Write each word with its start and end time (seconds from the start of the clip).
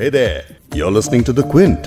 Hey 0.00 0.08
there, 0.08 0.44
you're 0.72 0.90
listening 0.90 1.24
to 1.24 1.32
The 1.34 1.42
Quint. 1.44 1.86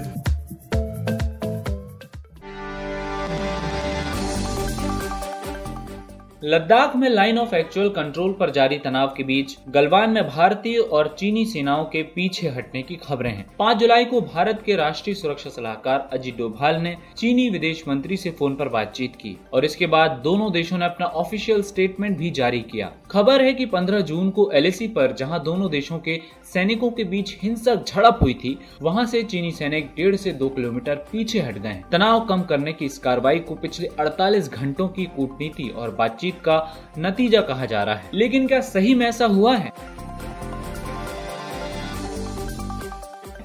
Ladakh 6.44 6.96
में 6.96 7.08
line 7.10 7.38
of 7.38 7.54
actual 7.56 7.90
control 7.90 8.32
पर 8.40 8.50
जारी 8.50 8.78
तनाव 8.80 9.14
के 9.18 9.24
बीच 9.24 9.56
गलवान 9.70 10.10
में 10.10 10.28
भारतीय 10.28 10.78
और 10.78 11.08
चीनी 11.20 11.46
सेनाओं 11.46 11.86
के 11.86 12.02
पीछे 12.16 12.50
हटने 12.50 12.82
की 12.82 12.96
खबरें 13.04 13.32
हैं 13.32 13.46
5 13.62 13.78
जुलाई 13.78 14.06
को 14.06 14.22
भारत 14.24 14.62
के 14.66 14.76
राष्ट्रीय 14.76 15.16
सुरक्षा 15.16 15.50
सलाहकार 15.50 16.08
अजीत 16.14 16.38
डोभाल 16.38 16.82
ने 16.82 16.96
चीनी 17.18 17.50
विदेश 17.50 17.84
मंत्री 17.88 18.18
से 18.18 18.32
फ़ोन 18.32 18.56
पर 18.56 18.70
बातचीत 18.70 19.16
की 19.16 19.36
और 19.54 19.66
इसके 19.66 19.88
बाद 19.88 20.20
दोनों 20.24 20.52
देशों 20.52 20.78
ने 20.78 20.86
अपना 20.86 21.06
ऑफिशियल 21.24 21.62
स्टेटमेंट 21.64 22.18
भी 22.18 22.32
जारी 22.42 22.62
किया 22.72 22.92
खबर 23.14 23.42
है 23.42 23.54
कि 23.54 23.66
15 23.66 24.02
जून 24.02 24.30
को 24.30 24.52
एलएसी 24.52 24.88
पर 24.88 25.12
जहाँ 25.12 25.44
दोनों 25.44 25.70
देशों 25.72 26.00
के 26.00 26.20
सैनिकों 26.54 26.90
के 26.92 27.04
बीच 27.04 27.38
हिंसक 27.44 27.86
झड़प 27.88 28.20
हुई 28.22 28.34
थी, 28.34 28.60
वहाँ 28.82 29.06
से 29.06 29.24
चीनी 29.24 29.52
सैनिक 29.52 29.86
डेढ़ 29.98 30.16
से 30.16 30.32
दो 30.32 30.50
किलोमीटर 30.50 30.96
पीछे 30.96 31.40
हट 31.40 31.58
गए। 31.58 31.84
तनाव 31.92 32.26
कम 32.26 32.42
करने 32.42 32.74
की 32.74 32.86
इस 32.86 32.98
कार्रवाई 32.98 33.40
को 33.40 33.56
पिछले 33.56 33.88
48 34.00 34.50
घंटों 34.50 34.88
की 34.88 35.06
कूटनीति 35.06 35.68
और 35.70 35.92
बातचीत 35.92 36.36
का 36.36 36.76
नतीजा 37.00 37.42
कहा 37.42 37.66
जा 37.66 37.84
रहा 37.84 37.96
है। 37.96 38.10
लेकिन 38.14 38.48
क्या 38.48 38.62
सही 38.62 38.96
में 38.96 39.06
ऐसा 39.06 39.26
हुआ 39.26 39.56
है? 39.56 39.74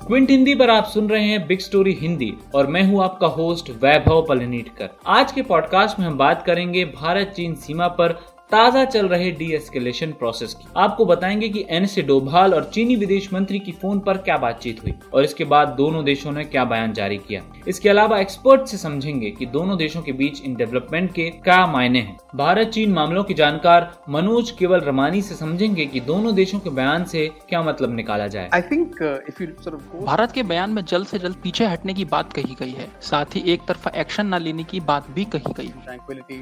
क्विंट 0.07 0.31
हिंदी 0.31 0.55
पर 0.55 0.71
आप 0.71 0.85
सुन 0.85 1.09
रहे 1.09 1.25
हैं 1.25 1.47
बिग 1.47 1.59
स्टोरी 1.59 1.93
हिंदी 1.93 2.35
और 2.55 2.67
मैं 2.67 2.83
हूँ 2.83 3.03
आपका 3.03 3.27
होस्ट 3.27 3.71
वैभव 3.71 4.27
पलनीटकर। 4.29 4.89
आज 5.07 5.33
के 5.33 5.43
पॉडकास्ट 5.43 5.99
में 5.99 6.07
हम 6.07 6.19
बात 6.19 6.43
करेंगे 6.47 6.85
भारत 6.85 7.33
चीन 7.37 7.55
सीमा 7.55 7.89
पर 7.89 8.38
ताज़ा 8.51 8.85
चल 8.85 9.09
रहे 9.09 9.31
डी 9.31 9.53
एस्केलेशन 9.53 10.13
प्रोसेस 10.13 10.55
की। 10.55 10.69
आपको 10.77 11.05
बताएँगे 11.07 11.49
कि 11.49 11.65
एन 11.71 11.87
से 11.87 12.03
डोभाल 12.03 12.55
और 12.55 12.65
चीनी 12.65 12.97
विदेश 12.97 13.33
मंत्री 13.33 13.59
की 13.59 13.73
फ़ोन 13.73 13.99
पर 14.01 14.17
क्या 14.17 14.37
बातचीत 14.37 14.83
हुई 14.85 14.95
और 15.15 15.25
इसके 15.25 15.45
बाद 15.45 15.69
दोनों 15.69 16.05
देशों 16.05 16.33
ने 16.33 16.45
क्या 16.45 16.65
बयान 16.65 16.93
जारी 16.93 17.19
किया। 17.19 17.43
इसके 17.69 17.89
अलावा 17.89 18.19
एक्सपर्ट 18.19 18.67
से 18.67 18.77
समझेंगे 18.77 19.31
कि 19.31 19.47
दोनों 19.47 19.77
देशों 19.79 20.03
के 20.03 20.13
बीच 20.13 20.41
इन 20.43 20.55
डेवलपमेंट 20.55 21.13
के 21.13 21.29
क्या 21.31 21.67
मायने 21.67 22.01
हैं। 22.01 22.17
भारत 22.35 22.69
चीन 22.69 22.93
मामलों 22.93 23.25
के 23.25 23.35
जानकार 23.35 23.91
मनोज 24.09 24.51
केवल 24.51 24.81
रमानी 24.81 25.23
से 25.23 25.35
समझेंगे 25.35 25.87
कि 25.87 26.01
दोनों 26.01 26.35
देशों 26.35 26.59
के 26.59 26.71
बयान 26.71 27.05
से 27.05 27.27
क्या 27.49 27.63
मतलब 27.63 27.95
निकाला 27.95 28.27
जाए। 28.27 28.51
आई 28.55 28.63
थिंक 28.63 28.97
go 29.03 30.05
भारत 30.05 30.33
के 30.33 30.43
बयान 30.43 30.71
में 30.71 30.85
जल्द 30.85 31.07
से 31.07 31.19
जल्द 31.19 31.37
पीछे 31.43 31.67
हटने 31.67 31.95
की 31.95 32.05
बात 32.05 32.33
कही 32.33 32.57
गई 32.61 32.73
है। 32.73 32.89
साथ 33.01 33.37
ही 33.37 33.43
एक 33.53 33.67
तरफा 33.69 33.91
एक्शन 33.97 34.27
न 34.27 34.39
लेने 34.39 34.65
की 34.65 34.81
बात 34.81 35.11
भी 35.11 35.25
कही 35.25 35.53
गई 35.57 35.67
है। 35.67 35.85
Tranquility 35.87 36.41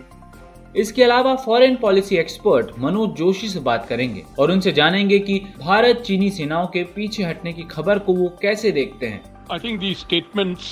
इसके 0.77 1.05
अलावा 1.05 1.35
foreign 1.35 1.77
policy 1.77 2.17
expert 2.17 2.67
Manoj 2.79 3.11
Joshi 3.11 3.49
से 3.49 3.61
बात 3.61 3.87
करेंगे 3.87 4.25
और 4.39 4.51
उनसे 4.51 4.73
जानेंगे 4.73 5.19
कि 5.19 5.43
भारत 5.59 5.97
चीनी 5.97 6.31
सेनाओं 6.31 6.67
के 6.67 6.85
पीछे 6.85 7.23
हटने 7.23 7.53
की 7.53 7.63
खबर 7.63 7.99
को 7.99 8.15
वो 8.15 8.39
कैसे 8.43 8.71
देखते 8.71 9.07
हैं। 9.07 9.47
I 9.47 9.59
think 9.59 9.75
these 9.75 9.99
statements 9.99 10.63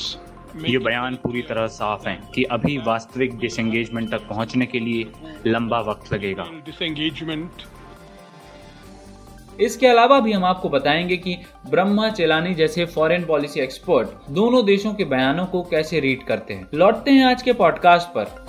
make 0.57 0.71
ये 0.71 0.79
बयान 0.79 1.15
पूरी 1.15 1.43
तरह 1.43 1.67
साफ़ 1.67 2.09
है 2.09 2.21
कि 2.35 2.43
अभी 2.43 2.79
वास्तविक 2.79 3.39
डिसंगेजमेंट 3.39 4.11
तक 4.11 4.29
पहुँचने 4.29 4.67
के 4.67 4.81
लिए 4.81 5.13
लंबा 5.47 5.81
वक्त 5.81 6.13
लगेगा। 6.13 6.51
disengagement 6.65 7.69
इसके 9.61 9.87
अलावा 9.87 10.21
भी 10.21 10.33
हम 10.33 10.45
आपको 10.45 10.69
बताएँगे 10.69 11.17
कि 11.17 11.37
ब्रह्मा 11.71 12.11
चेलानी 12.11 12.55
जैसे 12.55 12.87
फॉरेन 12.87 13.25
पॉलिसी 13.25 13.61
एक्सपर्ट 13.61 14.09
दोनों 14.31 14.65
देशों 14.65 14.95
के 14.95 15.05
बयानों 15.05 15.47
को 15.47 15.63
कैसे 15.63 16.01
रीड 16.01 16.23
करते 16.23 16.55
हैं। 16.55 16.69
लौटते 16.75 17.11
हैं 17.11 17.25
आज 17.25 17.43
के 17.43 17.53
पॉडकास्ट 17.53 18.09
पर। 18.09 18.44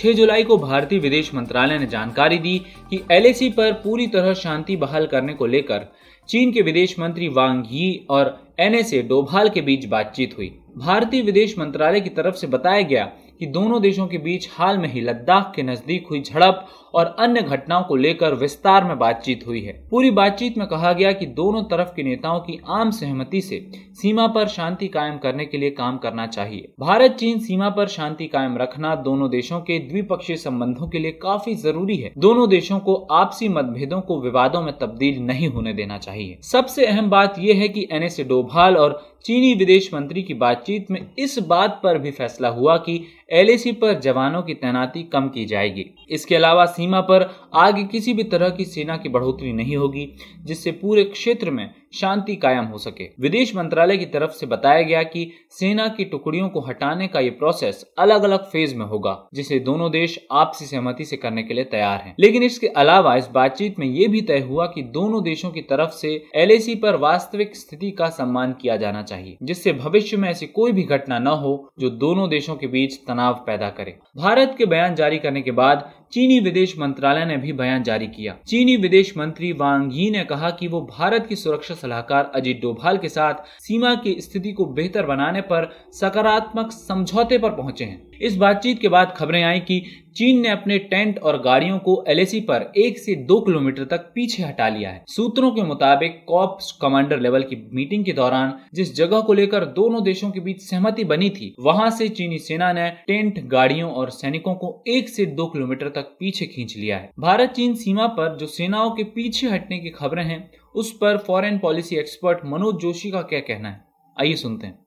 6 0.00 0.12
जुलाई 0.12 0.42
को 0.42 0.56
भारतीय 0.56 0.98
विदेश 0.98 1.34
मंत्रालय 1.34 1.78
ने 1.78 1.86
जानकारी 1.86 2.38
दी 2.38 2.56
कि 2.90 3.00
एलएसी 3.12 3.48
पर 3.50 3.72
पूरी 3.72 4.06
तरह 4.06 4.34
शांति 4.34 4.76
बहाल 4.76 5.06
करने 5.06 5.32
को 5.34 5.46
लेकर 5.46 5.86
चीन 6.28 6.52
के 6.52 6.62
विदेश 6.62 6.98
मंत्री 6.98 7.28
वांग 7.28 7.64
यी 7.70 8.06
और 8.10 8.38
एनएसए 8.60 9.02
डोभाल 9.02 9.48
के 9.48 9.60
बीच 9.60 9.84
बातचीत 9.86 10.36
हुई। 10.38 10.48
भारतीय 10.76 11.22
विदेश 11.22 11.58
मंत्रालय 11.58 12.00
की 12.00 12.10
तरफ़ 12.10 12.34
से 12.34 12.46
बताया 12.46 12.82
गया 12.82 13.04
कि 13.40 13.46
दोनों 13.46 13.80
देशों 13.82 14.06
के 14.06 14.18
बीच 14.18 14.48
हाल 14.52 14.78
में 14.78 14.88
ही 14.88 15.00
लद्दाख 15.00 15.52
के 15.56 15.62
नज़दीक 15.62 16.06
हुई 16.10 16.20
झड़प 16.20 16.66
और 16.94 17.14
अन्य 17.18 17.42
घटनाओं 17.42 17.82
को 17.82 17.96
लेकर 17.96 18.34
विस्तार 18.34 18.84
में 18.84 18.98
बातचीत 18.98 19.46
हुई 19.46 19.60
है। 19.60 19.72
पूरी 19.90 20.10
बातचीत 20.10 20.58
में 20.58 20.66
कहा 20.66 20.92
गया 20.92 21.12
कि 21.12 21.26
दोनों 21.26 21.62
तरफ़ 21.62 21.94
के 21.96 22.02
नेताओं 22.02 22.40
की 22.40 22.58
आम 22.68 22.90
सहमति 22.90 23.40
से 23.40 23.60
सीमा 23.92 24.26
पर 24.26 24.48
शांति 24.48 24.88
कायम 24.88 25.18
करने 25.18 25.44
के 25.44 25.58
लिए 25.58 25.70
काम 25.70 25.98
करना 25.98 26.26
चाहिए। 26.26 26.68
भारत 26.80 27.10
चीन 27.10 27.38
सीमा 27.38 27.68
पर 27.68 27.86
शांति 27.86 28.26
कायम 28.26 28.56
रखना 28.58 28.94
दोनों 28.94 29.30
देशों 29.30 29.60
के 29.60 29.78
द्विपक्षीय 29.78 30.36
संबंधों 30.36 30.88
के 30.88 30.98
लिए 30.98 31.12
काफ़ी 31.12 31.54
ज़रूरी 31.54 31.96
है। 31.96 32.12
दोनों 32.18 32.48
देशों 32.48 32.78
को 32.78 32.94
आपसी 33.12 33.48
मतभेदों 33.48 34.00
को 34.00 34.20
विवादों 34.20 34.62
में 34.62 34.72
तब्दील 34.78 35.22
नहीं 35.22 35.48
होने 35.48 35.72
देना 35.72 35.98
चाहिए। 35.98 36.38
सबसे 36.42 36.86
अहम 36.86 37.10
बात 37.10 37.38
यह 37.38 37.60
है 37.60 37.68
कि 37.68 37.88
एनएसए 37.92 38.24
डोभाल 38.24 38.76
और 38.76 39.09
चीनी 39.24 39.54
विदेश 39.54 39.88
मंत्री 39.94 40.22
की 40.22 40.34
बातचीत 40.34 40.90
में 40.90 41.00
इस 41.18 41.38
बात 41.38 41.80
पर 41.82 41.98
भी 41.98 42.10
फैसला 42.10 42.48
हुआ 42.48 42.76
कि 42.76 43.06
एलएसी 43.32 43.72
पर 43.72 43.98
जवानों 44.00 44.42
की 44.42 44.54
तैनाती 44.54 45.02
कम 45.02 45.28
की 45.28 45.44
जाएगी। 45.44 45.84
इसके 46.10 46.34
अलावा 46.34 46.64
सीमा 46.66 47.00
पर 47.00 47.28
आगे 47.54 47.84
किसी 47.84 48.12
भी 48.12 48.22
तरह 48.22 48.48
की 48.48 48.64
सेना 48.64 48.96
की 48.96 49.08
बढ़ोतरी 49.08 49.52
नहीं 49.52 49.76
होगी, 49.76 50.08
जिससे 50.44 50.72
पूरे 50.72 51.04
क्षेत्र 51.04 51.50
में 51.50 51.70
शांति 51.92 52.34
कायम 52.36 52.64
हो 52.64 52.78
सके। 52.78 53.04
विदेश 53.20 53.54
मंत्रालय 53.56 53.96
की 53.96 54.04
तरफ़ 54.06 54.30
से 54.30 54.46
बताया 54.46 54.82
गया 54.82 55.02
कि 55.02 55.30
सेना 55.50 55.86
की 55.88 56.04
टुकड़ियों 56.04 56.48
को 56.48 56.60
हटाने 56.60 57.08
का 57.08 57.20
ये 57.20 57.30
प्रोसेस 57.30 57.84
अलग 57.98 58.22
अलग 58.22 58.44
फ़ेज़ 58.44 58.74
में 58.74 58.84
होगा, 58.86 59.16
जिसे 59.34 59.58
दोनों 59.60 59.90
देश 59.90 60.18
आपसी 60.32 60.64
सहमति 60.64 61.04
से 61.04 61.16
करने 61.16 61.42
के 61.42 61.54
लिए 61.54 61.64
तैयार 61.64 62.00
हैं। 62.00 62.14
लेकिन 62.20 62.42
इसके 62.42 62.66
अलावा 62.66 63.14
इस 63.16 63.28
बातचीत 63.34 63.78
में 63.78 63.86
ये 63.86 64.08
भी 64.08 64.20
तय 64.20 64.40
हुआ 64.40 64.66
कि 64.66 64.82
दोनों 64.92 65.22
देशों 65.24 65.50
की 65.50 65.60
तरफ़ 65.62 65.90
से 65.90 66.10
एलएसी 66.34 66.74
पर 66.74 66.96
वास्तविक 66.96 67.56
स्थिति 67.56 67.90
का 67.90 68.08
सम्मान 68.10 68.52
किया 68.52 68.76
जाना 68.76 69.02
चाहिए, 69.02 69.36
जिससे 69.42 69.72
भविष्य 69.72 70.16
में 70.16 70.28
ऐसी 70.30 70.46
कोई 70.46 70.72
भी 70.72 70.82
घटना 70.82 71.18
न 71.18 71.26
हो 71.26 71.72
जो 71.80 71.90
दोनों 71.90 72.28
देशों 72.30 72.56
के 72.56 72.66
बीच 72.66 72.98
तनाव 73.08 73.42
पैदा 73.46 73.68
करे। 73.70 73.98
भारत 74.16 74.54
के 74.58 74.66
बयान 74.66 74.94
जारी 74.94 75.18
करने 75.18 75.42
के 75.42 75.50
बाद 75.52 75.90
चीनी 76.12 76.38
विदेश 76.40 76.74
मंत्रालय 76.78 77.24
ने 77.24 77.36
भी 77.36 77.52
बयान 77.52 77.82
जारी 77.82 78.06
किया। 78.06 78.34
चीनी 78.46 78.76
विदेश 78.76 79.16
मंत्री 79.16 79.52
वांग 79.52 79.90
यी 79.94 80.10
ने 80.10 80.24
कहा 80.24 80.50
कि 80.50 80.68
वो 80.68 80.80
भारत 80.90 81.26
की 81.26 81.36
सुरक्षा 81.36 81.74
सलाहकार 81.74 82.30
अजीत 82.34 82.60
डोभाल 82.62 82.98
के 82.98 83.08
साथ 83.08 83.34
सीमा 83.60 83.94
की 83.94 84.20
स्थिति 84.20 84.52
को 84.52 84.64
बेहतर 84.66 85.06
बनाने 85.06 85.40
पर 85.42 85.70
सकारात्मक 85.92 86.72
समझौते 86.72 87.38
पर 87.38 87.50
पहुँचे 87.50 87.84
हैं। 87.84 88.09
इस 88.20 88.36
बातचीत 88.36 88.80
के 88.80 88.88
बाद 88.88 89.14
खबरें 89.16 89.42
आई 89.42 89.60
कि 89.60 89.82
चीन 90.16 90.40
ने 90.40 90.48
अपने 90.48 90.78
टेंट 90.78 91.18
और 91.18 91.40
गाड़ियों 91.42 91.78
को 91.78 92.04
एलएसी 92.08 92.40
पर 92.40 92.72
एक 92.76 92.98
से 92.98 93.14
दो 93.14 93.40
किलोमीटर 93.40 93.84
तक 93.84 94.10
पीछे 94.14 94.42
हटा 94.42 94.68
लिया 94.68 94.90
है। 94.90 95.04
सूत्रों 95.08 95.50
के 95.50 95.62
मुताबिक 95.62 96.24
कॉप्स 96.28 96.72
कमांडर 96.72 97.20
लेवल 97.20 97.42
की 97.42 97.56
मीटिंग 97.72 98.04
के 98.04 98.12
दौरान 98.12 98.52
जिस 98.74 98.94
जगह 98.94 99.20
को 99.20 99.32
लेकर 99.32 99.64
दोनों 99.64 100.02
देशों 100.04 100.30
के 100.30 100.40
बीच 100.40 100.62
सहमति 100.62 101.04
बनी 101.04 101.30
थी, 101.30 101.54
वहाँ 101.60 101.90
से 101.90 102.08
चीनी 102.08 102.38
सेना 102.38 102.72
ने 102.72 102.90
टेंट, 102.90 103.46
गाड़ियों 103.46 103.90
और 103.90 104.10
सैनिकों 104.10 104.54
को 104.54 104.82
एक 104.88 105.08
से 105.08 105.26
दो 105.26 105.46
किलोमीटर 105.46 105.88
तक 105.88 106.16
पीछे 106.20 106.46
खींच 106.46 106.76
लिया 106.76 106.96
है। 106.96 107.10
भारत 107.20 107.50
चीन 107.50 107.74
सीमा 107.74 108.06
पर 108.06 108.36
जो 108.36 108.46
सेनाओं 108.46 108.90
के 108.90 109.04
पीछे 109.04 109.48
हटने 109.48 109.78
की 109.78 109.90
खबरें 109.90 110.24
हैं, 110.24 110.50
उस 110.74 110.92
पर 110.92 111.16
foreign 111.16 111.58
policy 111.58 111.96
expert 111.96 112.38
Manoj 112.44 112.74
Joshi 112.74 113.10
का 113.10 113.22
क्या 113.22 113.40
कहना 113.40 113.68
है? 113.68 113.84
आइए 114.20 114.34
सुनते 114.34 114.66
हैं। 114.66 114.78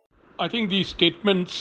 I 0.41 0.47
think 0.47 0.69
the 0.69 0.83
statements 0.83 1.57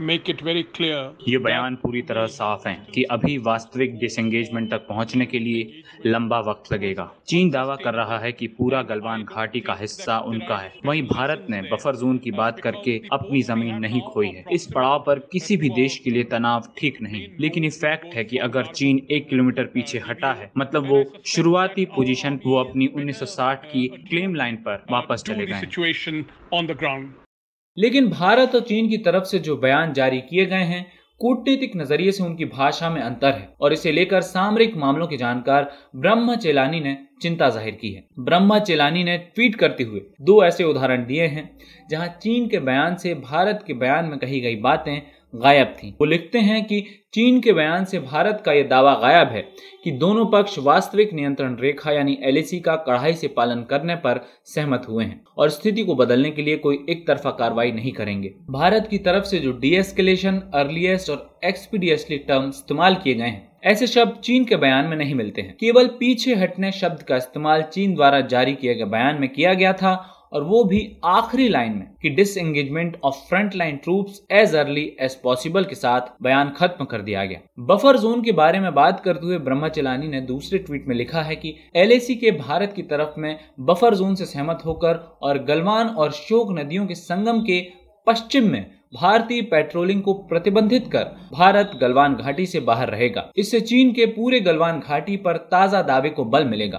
make 0.00 0.28
it 0.28 0.42
very 0.42 0.62
clear 0.76 0.98
ये 1.28 1.38
बयान 1.38 1.74
पूरी 1.74 2.02
तरह 2.02 2.26
साफ़ 2.26 2.68
हैं 2.68 2.86
कि 2.86 3.02
अभी 3.02 3.38
वास्तविक 3.38 3.98
डिसएंगेजमेंट 3.98 4.70
तक 4.70 4.86
पहुँचने 4.88 5.26
के 5.26 5.38
लिए 5.38 5.82
लंबा 6.06 6.40
वक्त 6.40 6.72
लगेगा। 6.72 7.10
चीन 7.28 7.50
दावा 7.50 7.76
कर 7.76 7.94
रहा 7.94 8.18
है 8.18 8.32
कि 8.32 8.46
पूरा 8.46 8.82
गलवान 8.82 9.24
घाटी 9.24 9.60
का 9.60 9.74
हिस्सा 9.74 10.18
उनका 10.18 10.56
है। 10.56 10.72
वहीं 10.86 11.02
भारत 11.02 11.46
ने 11.50 11.62
बफर 11.62 11.96
जोन 11.96 12.18
की 12.18 12.30
बात 12.30 12.60
करके 12.60 13.00
अपनी 13.12 13.42
ज़मीन 13.42 13.74
नहीं 13.74 14.00
खोई 14.00 14.28
है। 14.28 14.44
इस 14.52 14.66
पड़ाव 14.74 15.04
पर 15.06 15.18
किसी 15.32 15.56
भी 15.56 15.70
देश 15.70 15.98
के 15.98 16.10
लिए 16.10 16.24
तनाव 16.24 16.68
ठीक 16.78 17.02
नहीं। 17.02 17.26
लेकिन 17.40 17.64
ये 17.64 17.70
फैक्ट 17.70 18.14
है 18.14 18.24
कि 18.24 18.38
अगर 18.38 18.66
चीन 18.66 19.06
एक 19.10 19.28
किलोमीटर 19.28 19.64
पीछे 19.64 19.98
हटा 19.98 20.32
है 20.32 20.50
मतलब 20.58 20.88
वो 20.88 21.04
शुरुआती 21.26 21.84
पोजीशन 21.84 22.40
वो 22.46 22.56
अपनी 22.56 22.88
1960 22.88 23.64
की 23.64 23.86
क्लेम 24.08 24.34
लाइन 24.34 24.56
पर 24.56 24.84
वापस 24.90 25.24
चले 25.26 25.46
गए 25.46 25.60
लेकिन 27.76 28.08
भारत 28.10 28.54
और 28.54 28.60
चीन 28.62 28.88
की 28.88 28.98
तरफ़ 28.98 29.24
से 29.24 29.38
जो 29.38 29.56
बयान 29.56 29.92
जारी 29.92 30.20
किए 30.20 30.46
गए 30.46 30.64
हैं, 30.64 30.86
कूटनीतिक 31.20 31.76
नज़रिए 31.76 32.12
से 32.12 32.22
उनकी 32.24 32.44
भाषा 32.44 32.88
में 32.90 33.00
अंतर 33.02 33.32
है। 33.32 33.48
और 33.60 33.72
इसे 33.72 33.92
लेकर 33.92 34.20
सामरिक 34.22 34.76
मामलों 34.76 35.06
के 35.06 35.16
जानकार 35.16 35.70
ब्रह्म 35.96 36.34
चेलानी 36.36 36.80
ने 36.80 36.96
चिंता 37.22 37.48
ज़ाहिर 37.50 37.74
की 37.74 37.90
है। 37.92 38.04
ब्रह्म 38.20 38.58
चेलानी 38.60 39.04
ने 39.04 39.16
ट्वीट 39.34 39.54
करते 39.54 39.84
हुए 39.84 40.00
दो 40.22 40.42
ऐसे 40.44 40.64
उदाहरण 40.64 41.06
दिए 41.06 41.26
हैं, 41.26 41.50
जहाँ 41.90 42.08
चीन 42.22 42.48
के 42.48 42.58
बयान 42.60 42.96
से 42.96 43.14
भारत 43.14 43.64
के 43.66 43.74
बयान 43.74 44.04
में 44.04 44.18
कही 44.18 44.40
गई 44.40 44.56
बातें 44.60 45.00
गायब 45.36 45.74
थी। 45.78 45.90
वो 45.90 46.04
लिखते 46.04 46.38
हैं 46.40 46.64
कि 46.64 46.80
चीन 47.14 47.40
के 47.40 47.52
बयान 47.52 47.84
से 47.84 47.98
भारत 48.00 48.42
का 48.46 48.52
यह 48.52 48.66
दावा 48.68 48.94
गायब 48.94 49.28
है 49.28 49.40
कि 49.84 49.90
दोनों 49.94 50.24
पक्ष 50.26 50.58
वास्तविक 50.58 51.12
नियंत्रण 51.12 51.56
रेखा 51.56 51.92
यानी 51.92 52.18
एलएसी 52.22 52.58
का 52.60 52.74
कड़ाई 52.86 53.12
से 53.12 53.28
पालन 53.28 53.62
करने 53.62 53.94
पर 53.96 54.20
सहमत 54.44 54.86
हुए 54.88 55.04
हैं 55.04 55.20
और 55.38 55.50
स्थिति 55.50 55.82
को 55.82 55.94
बदलने 55.94 56.30
के 56.30 56.42
लिए 56.42 56.56
कोई 56.56 56.84
एक 56.90 57.06
तरफा 57.06 57.30
कार्रवाई 57.30 57.72
नहीं 57.72 57.92
करेंगे। 57.92 58.32
भारत 58.50 58.86
की 58.90 58.98
तरफ़ 58.98 59.24
से 59.24 59.38
जो 59.38 59.52
डी 59.52 59.74
एस्केलेशन 59.74 60.42
अर्लीस्ट 60.54 61.10
और 61.10 61.38
एक्सपीडियसली 61.44 62.18
टर्म 62.18 62.48
इस्तेमाल 62.48 62.94
किए 62.94 63.14
गए 63.14 63.24
हैं, 63.24 63.48
ऐसे 63.64 63.86
शब्द 63.86 64.20
चीन 64.24 64.44
के 64.44 64.56
बयान 64.56 64.84
में 64.84 64.96
नहीं 64.96 65.14
मिलते 65.14 65.42
हैं। 65.42 65.56
केवल 65.60 65.86
पीछे 66.00 66.34
हटने 66.34 66.72
शब्द 66.72 67.02
का 67.02 67.16
इस्तेमाल 67.16 67.62
चीन 67.72 67.94
द्वारा 67.94 68.20
जारी 68.26 68.54
किए 68.54 68.74
गए 68.74 68.84
बयान 68.86 69.20
में 69.20 69.28
किया 69.28 69.54
गया 69.54 69.72
था 69.72 69.94
और 70.36 70.44
वो 70.44 70.62
भी 70.64 70.80
आखिरी 71.06 71.48
लाइन 71.48 71.72
में 71.72 71.86
कि 72.02 72.10
disengagement 72.38 72.96
of 73.04 73.16
front 73.28 73.54
line 73.56 73.76
troops 73.76 74.20
as 74.32 74.54
early 74.54 74.84
as 75.00 75.14
possible 75.22 75.64
के 75.64 75.74
साथ 75.74 76.12
बयान 76.22 76.50
खत्म 76.56 76.84
कर 76.84 77.02
दिया 77.02 77.24
गया। 77.24 77.40
बफर 77.66 77.98
जोन 77.98 78.22
के 78.22 78.32
बारे 78.34 78.60
में 78.60 78.72
बात 78.74 79.00
करते 79.00 79.26
हुए 79.26 79.38
ब्रह्मा 79.40 79.68
चलानी 79.70 80.08
ने 80.08 80.20
दूसरे 80.26 80.58
ट्वीट 80.58 80.88
में 80.88 80.94
लिखा 80.96 81.22
है 81.22 81.36
कि 81.36 81.54
एलएसी 81.76 82.14
के 82.14 82.30
भारत 82.38 82.72
की 82.76 82.82
तरफ़ 82.84 83.18
में 83.20 83.38
बफर 83.62 83.94
जोन 83.94 84.14
से 84.14 84.26
सहमत 84.26 84.62
होकर 84.66 85.02
और 85.22 85.44
गलवान 85.44 85.88
और 85.88 86.12
शोक 86.14 86.58
नदियों 86.58 86.86
के 86.86 86.94
संगम 86.94 87.40
के 87.42 87.60
पश्चिम 88.06 88.50
में 88.50 88.64
भारतीय 88.94 89.40
पेट्रोलिंग 89.42 90.02
को 90.02 90.12
प्रतिबंधित 90.28 90.86
कर 90.86 91.04
भारत 91.32 91.70
गलवान 91.80 92.14
घाटी 92.14 92.46
से 92.46 92.60
बाहर 92.60 92.90
रहेगा। 92.90 93.30
इससे 93.36 93.60
चीन 93.62 93.92
के 93.92 94.06
पूरे 94.12 94.40
गलवान 94.40 94.78
घाटी 94.80 95.16
पर 95.16 95.36
ताज़ा 95.50 95.82
दावे 95.82 96.10
को 96.10 96.24
बल 96.26 96.44
मिलेगा। 96.44 96.78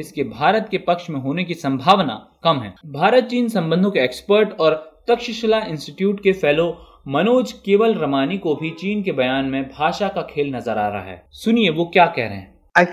इसके 0.00 0.24
भारत 0.24 0.68
के 0.70 0.78
पक्ष 0.78 1.10
में 1.10 1.20
होने 1.20 1.44
की 1.44 1.54
संभावना 1.54 2.14
कम 2.44 2.60
है। 2.60 2.74
भारत 2.86 3.24
चीन 3.24 3.48
संबंधों 3.48 3.90
के 3.90 4.00
एक्सपर्ट 4.00 4.60
और 4.60 4.74
तक्षशिला 5.08 5.58
इंस्टीट्यूट 5.60 6.22
के 6.22 6.32
फेलो 6.32 6.70
मनोज 7.08 7.52
केवल 7.64 7.94
रमानी 7.94 8.38
को 8.38 8.54
भी 8.54 8.70
चीन 8.70 9.02
के 9.02 9.12
बयान 9.12 9.44
में 9.44 9.62
भाषा 9.68 10.08
का 10.08 10.22
खेल 10.22 10.54
नज़र 10.56 10.78
आ 10.78 10.88
रहा 10.88 11.02
है। 11.02 11.22
सुनिए 11.32 11.70
वो 11.70 11.84
क्या 11.84 12.06
कह 12.06 12.26
रहे 12.26 12.36
हैं। 12.36 12.59
Go 12.78 12.84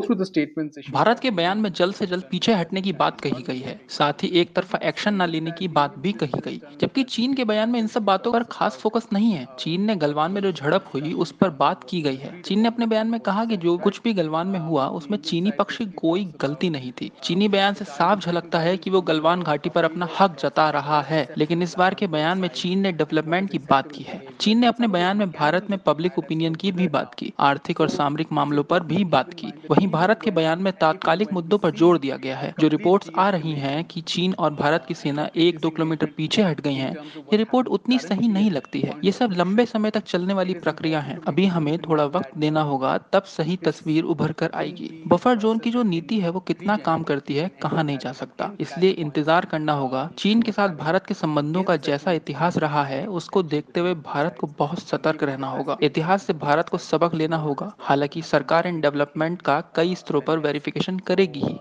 through 0.00 0.16
the 0.16 0.26
statements 0.26 0.90
Bharat 0.90 1.18
के 1.18 1.30
बयान 1.30 1.58
में 1.58 1.72
जल्द 1.72 1.94
से 1.94 2.06
जल्द 2.06 2.24
पीछे 2.30 2.52
हटने 2.54 2.80
की 2.82 2.92
बात 2.92 3.20
कही 3.20 3.42
गई 3.42 3.58
है। 3.58 3.80
साथ 3.88 4.12
ही 4.22 4.28
एक 4.28 4.54
तरफा 4.54 4.78
एक्शन 4.82 5.14
न 5.14 5.22
लेने 5.22 5.50
की 5.50 5.68
बात 5.68 5.98
भी 5.98 6.12
कही 6.12 6.40
गई। 6.44 6.60
जबकि 6.80 7.02
चीन 7.02 7.34
के 7.34 7.44
बयान 7.44 7.70
में 7.70 7.80
इन 7.80 7.86
सब 7.86 8.02
बातों 8.02 8.32
पर 8.32 8.42
खास 8.42 8.76
फोकस 8.76 9.08
नहीं 9.12 9.32
है। 9.32 9.46
चीन 9.58 9.80
ने 9.80 9.96
गलवान 9.96 10.32
में 10.32 10.40
जो 10.42 10.52
झड़प 10.52 10.84
हुई, 10.94 11.12
उस 11.12 11.32
पर 11.32 11.50
बात 11.50 11.84
की 11.84 12.02
गई 12.02 12.16
है। 12.16 12.42
चीन 12.42 12.60
ने 12.60 12.68
अपने 12.68 12.86
बयान 12.86 13.06
में 13.06 13.20
कहा 13.20 13.44
कि 13.44 13.56
जो 13.56 13.76
कुछ 13.78 14.00
भी 14.04 14.12
गलवान 14.12 14.46
में 14.46 14.60
हुआ, 14.60 14.86
उसमें 14.88 15.18
चीनी 15.18 15.50
पक्ष 15.50 15.76
की 15.78 15.86
कोई 15.86 16.24
गलती 16.40 16.70
नहीं 16.70 16.92
थी। 16.92 17.10
चीनी 17.22 17.48
बयान 17.48 17.74
से 17.74 17.84
साफ़ 17.84 18.20
झलकता 18.20 18.58
है 18.58 18.76
कि 18.76 18.90
वो 18.90 19.00
गलवान 19.02 19.42
घाटी 19.42 19.70
पर 19.70 19.84
अपना 19.84 20.08
हक 20.20 20.36
जता 20.40 20.70
रहा 20.70 21.02
है। 21.02 21.26
लेकिन 21.38 21.62
इस 21.62 21.74
बार 21.78 21.94
के 21.94 22.06
बयान 22.06 22.38
में 22.38 22.48
चीन 22.48 22.78
ने 22.78 22.92
डेवलपमेंट 22.92 23.50
की 23.50 23.58
बात 23.58 23.92
की 23.92 24.02
है। 24.02 24.22
चीन 24.40 24.58
ने 24.58 24.66
अपने 24.66 24.88
बयान 24.88 25.16
में 25.16 25.30
भारत 25.30 25.66
में 25.70 25.78
पब्लिक 25.78 26.18
ओपिनियन 26.18 26.54
की 26.54 26.72
भी 26.72 26.88
बात 26.88 27.14
की। 27.14 27.32
आर्थिक 27.40 27.80
और 27.80 27.88
सामरिक 27.88 28.27
मामलों 28.32 28.62
पर 28.64 28.82
भी 28.82 29.04
बात 29.06 29.32
की। 29.34 29.52
वहीं 29.70 29.88
भारत 29.90 30.20
के 30.22 30.30
बयान 30.30 30.62
में 30.62 30.72
तात्कालिक 30.72 31.32
मुद्दों 31.32 31.58
पर 31.58 31.70
ज़ोर 31.70 31.98
दिया 31.98 32.16
गया 32.16 32.36
है। 32.36 32.52
जो 32.60 32.68
रिपोर्ट्स 32.68 33.10
आ 33.18 33.28
रही 33.30 33.52
हैं 33.54 33.82
कि 33.84 34.00
चीन 34.08 34.34
और 34.34 34.54
भारत 34.54 34.84
की 34.88 34.94
सेना 34.94 35.28
एक 35.36 35.58
दो 35.60 35.70
किलोमीटर 35.70 36.06
पीछे 36.16 36.42
हट 36.42 36.60
गई 36.60 36.74
है, 36.74 36.90
ये 37.32 37.36
रिपोर्ट 37.36 37.68
उतनी 37.68 37.98
सही 37.98 38.28
नहीं 38.28 38.50
लगती 38.50 38.80
है। 38.80 38.94
ये 39.04 39.12
सब 39.12 39.32
लंबे 39.32 39.66
समय 39.66 39.90
तक 39.90 40.04
चलने 40.04 40.34
वाली 40.34 40.54
प्रक्रिया 40.56 41.00
है। 41.00 41.18
अभी 41.28 41.46
हमें 41.46 41.76
थोड़ा 41.78 42.04
वक्त 42.06 42.36
देना 42.38 42.62
होगा, 42.62 42.96
तब 43.12 43.22
सही 43.28 43.56
तस्वीर 43.56 44.04
उभर 44.06 44.32
कर 44.32 44.50
आएगी। 44.54 44.90
बफर 45.08 45.36
जोन 45.36 45.58
की 45.58 45.70
जो 45.70 45.82
नीति 45.84 46.20
है, 46.20 46.30
वो 46.30 46.40
कितना 46.40 46.76
काम 46.78 47.02
करती 47.02 47.36
है, 47.36 47.48
कहा 47.62 47.82
नहीं 47.82 47.98
जा 47.98 48.12
सकता। 48.12 48.50
इसलिए 48.60 48.90
इंतज़ार 48.90 49.44
करना 49.44 49.72
होगा। 49.72 50.08
चीन 50.18 50.42
के 50.42 50.52
साथ 50.52 50.76
भारत 50.76 51.06
के 51.06 51.14
संबंधों 51.14 51.62
का 51.62 51.76
जैसा 51.78 52.12
इतिहास 52.12 52.56
रहा 52.58 52.84
है, 52.84 53.04
उसको 53.08 53.42
देखते 53.44 53.80
हुए 53.80 53.94
भारत 53.94 54.36
को 54.40 54.46
बहुत 54.58 54.78
सतर्क 54.80 55.22
रहना 55.22 55.48
होगा। 55.48 55.76
इतिहास 55.82 56.22
से 56.22 56.32
भारत 56.34 56.68
को 56.68 56.78
सबक 56.78 57.14
लेना 57.14 57.36
होगा। 57.36 57.72
हालाँकि 57.80 58.17
सरकार 58.24 58.66
इन 58.66 58.80
डेवलपमेंट 58.80 59.42
का 59.42 59.60
कई 59.76 59.94
स्तरों 59.94 60.20
पर 60.20 60.38
वेरिफिकेशन 60.38 60.98
करेगी 61.08 61.40
ही 61.40 61.58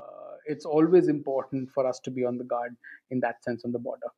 it's 0.48 0.65
always 0.68 1.09
important 1.09 1.69
for 1.69 1.86
us 1.86 2.00
to 2.00 2.12
be 2.12 2.25
on 2.25 2.38
the 2.38 2.45
guard 2.45 2.75
in 3.12 3.19
that 3.19 3.44
sense 3.44 3.65
on 3.65 3.71
the 3.71 3.80
border. 3.80 4.09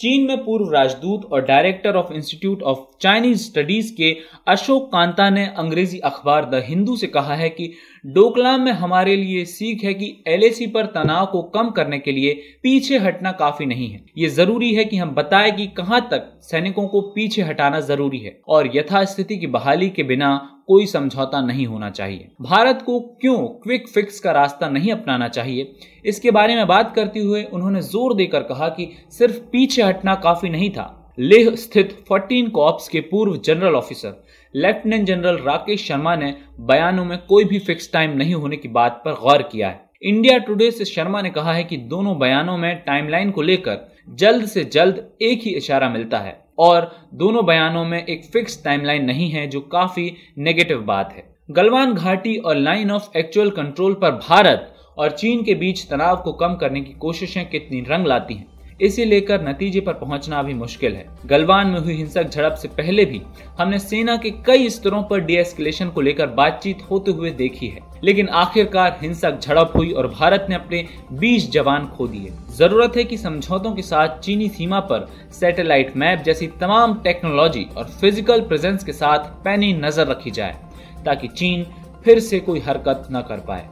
चीन 0.00 0.26
में 0.26 0.44
पूर्व 0.44 0.72
राजदूत 0.72 1.24
और 1.24 1.40
director 1.44 1.96
of 1.96 2.12
Institute 2.12 2.60
of 2.62 2.78
Chinese 3.00 3.38
Studies 3.42 3.90
के 3.92 4.10
अशोक 4.48 4.86
कांता 4.92 5.28
ने 5.30 5.46
अंग्रेज़ी 5.58 5.98
अखबार 6.00 6.44
द 6.50 6.62
हिंदू 6.64 6.96
से 6.96 7.06
कहा 7.06 7.34
है 7.34 7.48
कि 7.48 7.66
डोकलाम 8.04 8.60
में 8.60 8.72
हमारे 8.72 9.16
लिए 9.16 9.44
सीख 9.44 9.82
है 9.84 9.94
कि 9.94 10.12
एलएसी 10.26 10.66
पर 10.66 10.86
तनाव 10.86 11.26
को 11.26 11.42
कम 11.54 11.70
करने 11.70 11.98
के 11.98 12.12
लिए 12.12 12.34
पीछे 12.62 12.98
हटना 12.98 13.32
काफ़ी 13.32 13.66
नहीं 13.66 13.88
है 13.88 14.04
ये 14.18 14.28
ज़रूरी 14.28 14.72
है 14.74 14.84
कि 14.84 14.96
हम 14.96 15.14
बताएँ 15.14 15.50
कि 15.52 15.66
कहाँ 15.76 16.00
तक 16.10 16.30
सैनिकों 16.42 16.86
को 16.88 17.00
पीछे 17.10 17.42
हटाना 17.42 17.80
ज़रूरी 17.80 18.18
है 18.18 18.40
और 18.48 18.76
यथास्थिति 18.76 19.36
की 19.36 19.46
बहाली 19.58 19.90
के 19.90 20.02
बिना 20.02 20.30
कोई 20.68 20.86
समझौता 20.86 21.40
नहीं 21.40 21.66
होना 21.66 21.90
चाहिए। 21.90 22.28
भारत 22.42 22.82
को 22.86 22.98
क्यों 23.20 23.36
क्विक 23.62 23.88
फिक्स 23.88 24.20
का 24.20 24.32
रास्ता 24.32 24.68
नहीं 24.68 24.92
अपनाना 24.92 25.28
चाहिए? 25.28 25.72
इसके 26.04 26.30
बारे 26.30 26.56
में 26.56 26.66
बात 26.66 26.94
करते 26.94 27.20
हुए 27.20 27.42
उन्होंने 27.44 27.82
ज़ोर 27.82 28.14
देकर 28.14 28.42
कहा 28.42 28.68
कि 28.68 28.88
सिर्फ़ 29.10 29.38
पीछे 29.52 29.82
हटना 29.82 30.14
काफ़ी 30.14 30.48
नहीं 30.48 30.70
था। 30.70 30.94
लेह 31.18 31.54
स्थित 31.56 31.96
14 32.04 32.48
कॉप्स 32.50 32.88
के 32.88 33.00
पूर्व 33.00 33.36
general 33.36 33.74
officer 33.74 34.24
lieutenant 34.54 35.06
general 35.06 35.36
Rakesh 35.38 35.86
Sharma 35.88 36.14
ने 36.16 36.34
बयानों 36.60 37.04
में 37.04 37.18
कोई 37.18 37.44
भी 37.44 37.58
फिक्स 37.58 37.92
टाइम 37.92 38.16
नहीं 38.16 38.34
होने 38.34 38.56
की 38.56 38.68
बात 38.70 39.02
पर 39.04 39.14
गौर 39.14 39.42
किया 39.42 39.68
है। 39.68 39.80
इंडिया 40.02 40.36
टुडे 40.38 40.70
से 40.70 40.84
शर्मा 40.84 41.22
ने 41.22 41.30
कहा 41.30 41.52
है 41.52 41.64
कि 41.64 41.76
दोनों 41.86 42.18
बयानों 42.18 42.56
में 42.56 42.74
टाइमलाइन 42.76 43.30
को 43.30 43.42
लेकर 43.42 43.86
जल्द 44.14 44.46
से 44.46 44.64
जल्द 44.64 45.06
एक 45.22 45.40
ही 45.42 45.54
इशारा 45.54 45.88
मिलता 45.88 46.18
है। 46.18 46.47
और 46.58 46.90
दोनों 47.14 47.46
बयानों 47.46 47.84
में 47.84 48.04
एक 48.06 48.24
फिक्स 48.24 48.62
टाइमलाइन 48.64 49.04
नहीं 49.04 49.30
है, 49.30 49.46
जो 49.46 49.60
काफ़ी 49.60 50.12
नेगेटिव 50.38 50.78
बात 50.78 51.12
है। 51.12 51.24
गलवान 51.50 51.94
घाटी 51.94 52.36
और 52.36 52.56
लाइन 52.56 52.90
ऑफ़ 52.90 53.16
एक्चुअल 53.16 53.50
कंट्रोल 53.50 53.94
पर 53.94 54.10
भारत 54.10 54.74
और 54.98 55.10
चीन 55.10 55.42
के 55.44 55.54
बीच 55.54 55.86
तनाव 55.90 56.16
को 56.16 56.32
कम 56.32 56.54
करने 56.54 56.80
की 56.80 56.92
कोशिशें 56.92 57.48
कितनी 57.50 57.80
रंग 57.80 58.06
लाती 58.06 58.34
हैं? 58.34 58.57
इसे 58.80 59.04
लेकर 59.04 59.42
नतीजे 59.42 59.80
पर 59.80 59.92
पहुँचना 59.94 60.42
भी 60.42 60.54
मुश्किल 60.54 60.94
है। 60.94 61.06
गलवान 61.26 61.66
में 61.66 61.78
हुई 61.78 61.94
हिंसक 61.94 62.28
झड़प 62.28 62.54
से 62.54 62.68
पहले 62.70 63.04
भी 63.04 63.20
हमने 63.58 63.78
सेना 63.78 64.16
के 64.16 64.30
कई 64.46 64.68
स्तरों 64.70 65.02
पर 65.02 65.20
डीएस्केलेशन 65.20 65.88
को 65.88 66.00
लेकर 66.00 66.26
बातचीत 66.34 66.82
होते 66.90 67.10
हुए 67.10 67.30
देखी 67.32 67.66
है। 67.66 67.80
लेकिन 68.04 68.28
आखिरकार 68.36 68.98
हिंसक 69.00 69.38
झड़प 69.40 69.72
हुई 69.76 69.90
और 69.92 70.06
भारत 70.08 70.46
ने 70.50 70.54
अपने 70.54 70.84
20 71.14 71.50
जवान 71.50 71.86
खो 71.88 72.06
दिए। 72.08 72.32
ज़रूरत 72.58 72.96
है 72.96 73.04
कि 73.04 73.16
समझौतों 73.18 73.74
के 73.74 73.82
साथ 73.82 74.18
चीनी 74.18 74.48
सीमा 74.48 74.80
पर 74.82 75.08
सैटेलाइट 75.32 75.96
मैप 75.96 76.22
जैसी 76.24 76.46
तमाम 76.60 76.94
टेक्नोलॉजी 77.04 77.66
और 77.76 77.84
फ़िज़िकल 77.90 78.40
प्रेजेंस 78.42 78.84
के 78.84 78.92
साथ 78.92 79.30
पैनी 79.44 79.72
नज़र 79.74 80.06
रखी 80.06 80.30
जाए, 80.30 80.56
ताकि 81.04 81.28
चीन 81.28 81.66
फिर 82.04 82.20
से 82.20 82.40
कोई 82.40 82.60
हरकत 82.60 83.08
न 83.12 83.20
कर 83.20 83.40
पाए। 83.40 83.68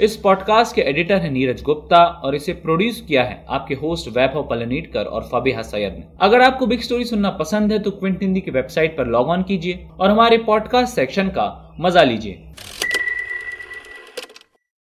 इस 0.00 0.16
पॉडकास्ट 0.16 0.74
के 0.74 0.82
एडिटर 0.82 1.16
हैं 1.16 1.30
नीरज 1.30 1.62
गुप्ता 1.62 1.98
और 2.24 2.34
इसे 2.34 2.52
प्रोड्यूस 2.52 3.00
किया 3.00 3.22
है 3.24 3.44
आपके 3.48 3.74
होस्ट 3.74 4.08
वैभव 4.08 4.42
पलनीटकर 4.42 5.04
और 5.04 5.28
फबीहा 5.32 5.62
सैयद 5.62 5.92
ने। 5.92 6.04
अगर 6.20 6.40
आपको 6.40 6.66
बिग 6.66 6.80
स्टोरी 6.80 7.04
सुनना 7.04 7.30
पसंद 7.30 7.72
है 7.72 7.78
तो 7.78 7.90
क्विंट 7.90 8.22
हिंदी 8.22 8.40
की 8.40 8.50
वेबसाइट 8.50 8.96
पर 8.96 9.06
लॉग 9.06 9.28
ऑन 9.28 9.42
कीजिए 9.42 9.86
और 10.00 10.10
हमारे 10.10 10.38
पॉडकास्ट 10.38 10.94
सेक्शन 10.94 11.28
का 11.28 11.76
मज़ा 11.80 12.02
लीजिए। 12.02 12.42